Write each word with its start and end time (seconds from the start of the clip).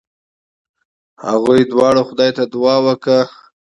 هغوی 1.27 1.61
دواړو 1.71 2.01
خدای 2.09 2.31
ته 2.37 2.43
دعا 2.53 2.75
وکړه. 2.87 3.19